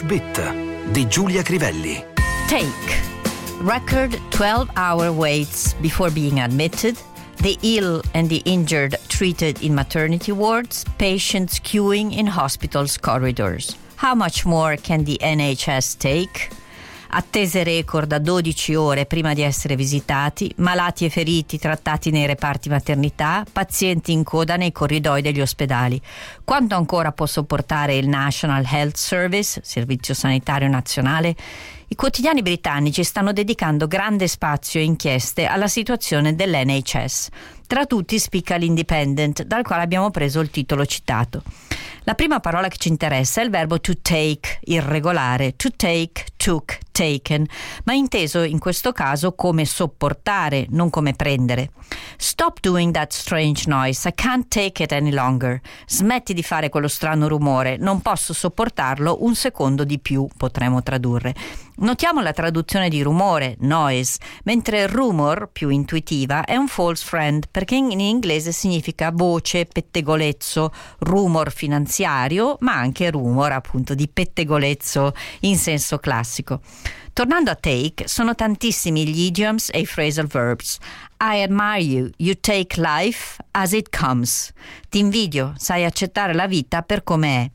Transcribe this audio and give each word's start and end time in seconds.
Bit 0.00 0.40
di 0.92 1.04
Giulia 1.04 1.42
Crivelli. 1.42 2.02
Take. 2.48 2.96
Record 3.60 4.18
12 4.30 4.70
hour 4.74 5.12
waits 5.12 5.74
before 5.74 6.10
being 6.10 6.40
admitted. 6.40 6.96
The 7.42 7.58
ill 7.62 8.00
and 8.14 8.28
the 8.28 8.42
injured 8.46 8.96
treated 9.08 9.62
in 9.62 9.74
maternity 9.74 10.32
wards. 10.32 10.84
Patients 10.96 11.60
queuing 11.60 12.16
in 12.16 12.26
hospitals' 12.26 12.96
corridors. 12.96 13.76
How 13.96 14.14
much 14.14 14.46
more 14.46 14.76
can 14.76 15.04
the 15.04 15.18
NHS 15.20 15.98
take? 15.98 16.48
Attese 17.14 17.62
record 17.62 18.08
da 18.08 18.18
12 18.18 18.74
ore 18.74 19.06
prima 19.06 19.34
di 19.34 19.42
essere 19.42 19.76
visitati, 19.76 20.52
malati 20.56 21.04
e 21.04 21.10
feriti 21.10 21.58
trattati 21.58 22.10
nei 22.10 22.26
reparti 22.26 22.68
maternità, 22.68 23.44
pazienti 23.50 24.12
in 24.12 24.24
coda 24.24 24.56
nei 24.56 24.72
corridoi 24.72 25.20
degli 25.20 25.40
ospedali. 25.40 26.00
Quanto 26.44 26.74
ancora 26.74 27.12
può 27.12 27.26
sopportare 27.26 27.96
il 27.96 28.08
National 28.08 28.64
Health 28.66 28.96
Service, 28.96 29.60
Servizio 29.62 30.14
Sanitario 30.14 30.68
Nazionale? 30.68 31.36
I 31.88 31.94
quotidiani 31.94 32.40
britannici 32.40 33.04
stanno 33.04 33.34
dedicando 33.34 33.86
grande 33.86 34.26
spazio 34.26 34.80
e 34.80 34.84
inchieste 34.84 35.44
alla 35.44 35.68
situazione 35.68 36.34
dell'NHS. 36.34 37.28
Tra 37.66 37.84
tutti 37.84 38.18
spicca 38.18 38.56
l'Independent, 38.56 39.42
dal 39.42 39.62
quale 39.62 39.82
abbiamo 39.82 40.10
preso 40.10 40.40
il 40.40 40.50
titolo 40.50 40.86
citato. 40.86 41.42
La 42.04 42.14
prima 42.14 42.40
parola 42.40 42.66
che 42.66 42.78
ci 42.78 42.88
interessa 42.88 43.40
è 43.40 43.44
il 43.44 43.50
verbo 43.50 43.80
to 43.80 43.92
take, 44.02 44.58
irregolare, 44.62 45.54
to 45.54 45.68
take, 45.76 46.24
took, 46.42 46.76
taken, 46.90 47.46
ma 47.84 47.92
inteso 47.92 48.42
in 48.42 48.58
questo 48.58 48.90
caso 48.90 49.32
come 49.34 49.64
sopportare, 49.64 50.66
non 50.70 50.90
come 50.90 51.12
prendere. 51.12 51.70
Stop 52.16 52.58
doing 52.60 52.92
that 52.92 53.12
strange 53.12 53.68
noise, 53.68 54.08
I 54.08 54.12
can't 54.12 54.48
take 54.48 54.82
it 54.82 54.90
any 54.90 55.12
longer. 55.12 55.60
Smetti 55.86 56.34
di 56.34 56.42
fare 56.42 56.68
quello 56.68 56.88
strano 56.88 57.28
rumore, 57.28 57.76
non 57.76 58.00
posso 58.02 58.32
sopportarlo 58.32 59.18
un 59.20 59.36
secondo 59.36 59.84
di 59.84 60.00
più, 60.00 60.26
potremmo 60.36 60.82
tradurre. 60.82 61.32
Notiamo 61.74 62.20
la 62.20 62.32
traduzione 62.32 62.88
di 62.88 63.02
rumore, 63.02 63.56
noise, 63.60 64.18
mentre 64.44 64.86
rumor, 64.86 65.48
più 65.50 65.68
intuitiva, 65.68 66.44
è 66.44 66.56
un 66.56 66.68
false 66.68 67.04
friend 67.04 67.46
perché 67.50 67.76
in 67.76 67.98
inglese 67.98 68.52
significa 68.52 69.10
voce, 69.12 69.66
pettegolezzo, 69.66 70.72
rumor 70.98 71.50
finanziario, 71.50 72.56
ma 72.60 72.74
anche 72.74 73.10
rumor 73.10 73.52
appunto 73.52 73.94
di 73.94 74.08
pettegolezzo 74.08 75.14
in 75.40 75.56
senso 75.56 75.98
classico. 75.98 76.31
Tornando 77.12 77.50
a 77.50 77.54
take, 77.54 78.08
sono 78.08 78.34
tantissimi 78.34 79.06
gli 79.06 79.24
idioms 79.24 79.68
e 79.72 79.80
i 79.80 79.84
phrasal 79.84 80.26
verbs. 80.26 80.78
I 81.20 81.42
admire 81.42 81.82
you, 81.82 82.10
you 82.16 82.34
take 82.40 82.80
life 82.80 83.36
as 83.50 83.72
it 83.72 83.94
comes. 83.94 84.52
Ti 84.88 84.98
invidio, 84.98 85.52
sai 85.58 85.84
accettare 85.84 86.32
la 86.32 86.46
vita 86.46 86.82
per 86.82 87.02
com'è. 87.02 87.50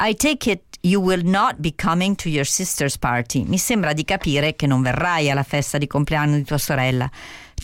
I 0.00 0.14
take 0.14 0.50
it 0.50 0.68
You 0.80 1.00
will 1.00 1.24
not 1.24 1.56
be 1.58 1.72
coming 1.72 2.14
to 2.16 2.28
your 2.28 2.46
sister's 2.46 2.96
party. 2.96 3.42
Mi 3.44 3.58
sembra 3.58 3.92
di 3.92 4.04
capire 4.04 4.54
che 4.54 4.68
non 4.68 4.80
verrai 4.80 5.28
alla 5.28 5.42
festa 5.42 5.76
di 5.76 5.88
compleanno 5.88 6.36
di 6.36 6.44
tua 6.44 6.56
sorella. 6.56 7.10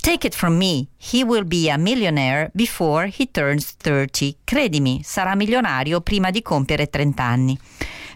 Take 0.00 0.26
it 0.26 0.34
from 0.34 0.56
me, 0.56 0.88
he 0.98 1.22
will 1.22 1.44
be 1.44 1.70
a 1.70 1.78
millionaire 1.78 2.50
before 2.52 3.06
he 3.06 3.30
turns 3.30 3.76
30. 3.76 4.38
Credimi, 4.42 5.00
sarà 5.04 5.36
milionario 5.36 6.00
prima 6.00 6.30
di 6.30 6.42
compiere 6.42 6.90
30 6.90 7.22
anni. 7.22 7.58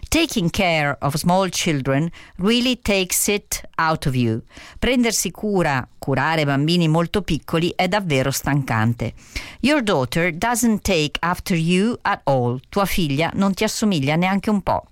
Taking 0.09 0.49
care 0.49 0.97
of 1.01 1.17
small 1.17 1.49
children 1.49 2.09
really 2.39 2.75
takes 2.75 3.27
it 3.27 3.61
out 3.77 4.07
of 4.07 4.15
you. 4.15 4.41
Prendersi 4.79 5.29
cura, 5.29 5.87
curare 5.99 6.45
bambini 6.45 6.87
molto 6.87 7.21
piccoli 7.21 7.71
è 7.75 7.87
davvero 7.87 8.31
stancante. 8.31 9.13
Your 9.59 9.83
daughter 9.83 10.31
doesn't 10.31 10.81
take 10.81 11.19
after 11.19 11.55
you 11.55 11.95
at 12.01 12.21
all. 12.23 12.59
Tua 12.69 12.85
figlia 12.85 13.29
non 13.35 13.53
ti 13.53 13.63
assomiglia 13.63 14.15
neanche 14.15 14.49
un 14.49 14.63
po'. 14.63 14.83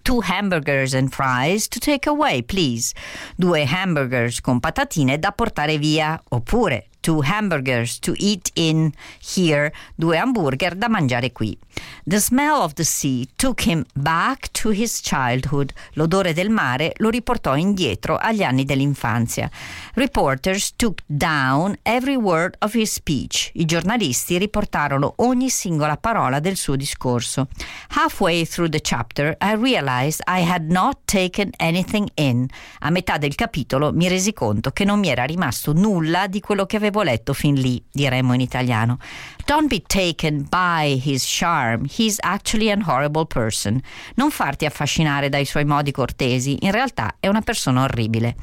Two 0.00 0.22
hamburgers 0.22 0.94
and 0.94 1.10
fries 1.10 1.68
to 1.68 1.78
take 1.78 2.08
away, 2.08 2.42
please. 2.42 2.94
Due 3.36 3.66
hamburgers 3.66 4.40
con 4.40 4.60
patatine 4.60 5.18
da 5.18 5.30
portare 5.30 5.76
via. 5.76 6.18
Oppure 6.30 6.86
two 7.08 7.22
hamburgers 7.22 7.98
to 8.00 8.12
eat 8.18 8.50
in 8.52 8.92
here, 9.18 9.72
due 9.94 10.14
hamburger 10.14 10.74
da 10.74 10.88
mangiare 10.88 11.32
qui. 11.32 11.56
The 12.04 12.20
smell 12.20 12.60
of 12.60 12.74
the 12.74 12.84
sea 12.84 13.26
took 13.36 13.66
him 13.66 13.86
back 13.94 14.50
to 14.52 14.70
his 14.70 15.00
childhood. 15.00 15.72
L'odore 15.92 16.34
del 16.34 16.50
mare 16.50 16.92
lo 16.98 17.08
riportò 17.08 17.56
indietro 17.56 18.16
agli 18.16 18.42
anni 18.42 18.66
dell'infanzia. 18.66 19.48
Reporters 19.94 20.74
took 20.76 21.00
down 21.06 21.78
every 21.82 22.16
word 22.16 22.56
of 22.58 22.74
his 22.74 22.92
speech. 22.92 23.52
I 23.54 23.64
giornalisti 23.64 24.36
riportarono 24.36 25.14
ogni 25.16 25.48
singola 25.48 25.96
parola 25.96 26.40
del 26.40 26.56
suo 26.56 26.76
discorso. 26.76 27.48
Halfway 27.88 28.44
through 28.44 28.68
the 28.70 28.80
chapter 28.80 29.34
I 29.40 29.54
realized 29.54 30.20
I 30.26 30.42
had 30.46 30.70
not 30.70 30.98
taken 31.06 31.52
anything 31.56 32.06
in. 32.16 32.46
A 32.80 32.90
metà 32.90 33.16
del 33.16 33.34
capitolo 33.34 33.92
mi 33.92 34.08
resi 34.08 34.34
conto 34.34 34.72
che 34.72 34.84
non 34.84 34.98
mi 34.98 35.08
era 35.08 35.24
rimasto 35.24 35.72
nulla 35.72 36.26
di 36.26 36.40
quello 36.40 36.66
che 36.66 36.76
avevo 36.76 36.97
letto 37.02 37.32
fin 37.32 37.54
lì, 37.54 37.82
diremmo 37.90 38.34
in 38.34 38.40
italiano. 38.40 38.98
Don't 39.44 39.68
be 39.68 39.82
taken 39.86 40.46
by 40.48 41.00
his 41.02 41.24
charm. 41.24 41.86
He's 41.86 42.18
actually 42.20 42.70
an 42.70 42.82
horrible 42.82 43.24
person. 43.24 43.80
Non 44.16 44.30
farti 44.30 44.66
affascinare 44.66 45.28
dai 45.28 45.44
suoi 45.44 45.64
modi 45.64 45.90
cortesi, 45.90 46.58
in 46.60 46.70
realtà 46.70 47.16
è 47.18 47.28
una 47.28 47.40
persona 47.40 47.82
orribile. 47.84 48.36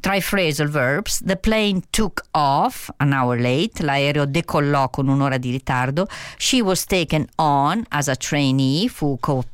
Tra 0.00 0.14
i 0.14 0.20
phrasal 0.20 0.68
verbs, 0.68 1.22
the 1.24 1.36
plane 1.36 1.82
took 1.90 2.22
off 2.32 2.90
an 2.96 3.12
hour 3.12 3.38
late, 3.38 3.82
l'aereo 3.82 4.24
decollò 4.24 4.90
con 4.90 5.08
un'ora 5.08 5.38
di 5.38 5.50
ritardo, 5.50 6.06
she 6.36 6.60
was 6.60 6.84
taken 6.84 7.26
on 7.36 7.84
as 7.90 8.08
a 8.08 8.16
trainee, 8.16 8.88
fu 8.88 9.16
co- 9.20 9.44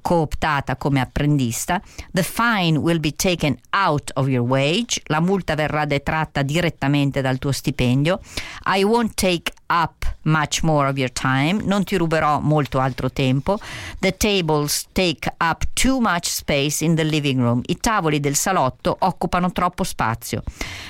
cooptata 0.00 0.76
come 0.76 1.00
apprendista, 1.00 1.80
the 2.12 2.22
fine 2.22 2.78
will 2.78 3.00
be 3.00 3.14
taken 3.14 3.58
out 3.70 4.10
of 4.14 4.28
your 4.28 4.46
wage, 4.46 5.00
la 5.06 5.20
multa 5.20 5.54
verrà 5.54 5.84
detratta 5.84 6.42
direttamente 6.42 7.20
dal 7.20 7.38
tuo 7.38 7.52
stipendio, 7.52 8.20
I 8.64 8.82
won't 8.84 9.14
take 9.14 9.52
up 9.66 10.03
much 10.24 10.62
more 10.62 10.88
of 10.88 10.96
your 10.96 11.12
time, 11.12 11.62
non 11.64 11.84
ti 11.84 11.96
ruberò 11.96 12.40
molto 12.40 12.78
altro 12.78 13.10
tempo. 13.10 13.58
The 13.98 14.16
tables 14.16 14.86
take 14.92 15.32
up 15.38 15.64
too 15.74 16.00
much 16.00 16.26
space 16.26 16.84
in 16.84 16.94
the 16.94 17.04
living 17.04 17.40
room. 17.40 17.60
I 17.66 17.76
tavoli 17.76 18.20
del 18.20 18.36
salotto 18.36 18.96
occupano 19.00 19.52
troppo 19.52 19.84
spazio. 19.84 20.42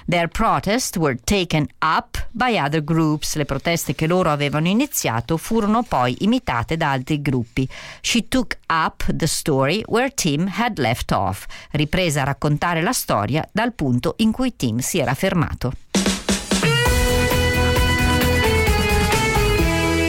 Their 0.07 0.29
protests 0.29 0.97
were 0.97 1.17
taken 1.23 1.67
up 1.81 2.27
by 2.31 2.59
other 2.59 2.83
groups. 2.83 3.37
Le 3.37 3.45
proteste 3.45 3.95
che 3.95 4.07
loro 4.07 4.31
avevano 4.31 4.69
iniziato 4.69 5.37
furono 5.37 5.83
poi 5.83 6.17
imitate 6.21 6.77
da 6.77 6.91
altri 6.91 7.21
gruppi. 7.21 7.69
She 8.01 8.29
took 8.29 8.59
up 8.69 9.05
the 9.13 9.27
story 9.27 9.83
where 9.87 10.11
Tim 10.13 10.49
had 10.49 10.79
left 10.79 11.13
off. 11.13 11.47
Riprese 11.71 12.21
a 12.21 12.25
raccontare 12.25 12.83
la 12.83 12.93
storia 12.93 13.47
dal 13.53 13.73
punto 13.73 14.15
in 14.19 14.33
cui 14.33 14.57
Tim 14.57 14.79
si 14.79 14.99
era 14.99 15.15
fermato. 15.15 15.73